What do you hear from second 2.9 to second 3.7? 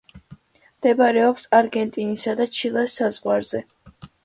საზღვარზე.